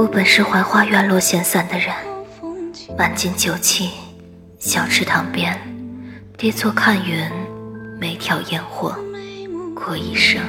[0.00, 1.94] 我本是槐花院落闲散的人
[2.96, 3.90] 满襟酒气
[4.58, 5.54] 小池塘边
[6.38, 7.30] 跌坐看云
[8.00, 8.98] 眉挑烟火
[9.74, 10.40] 过一生。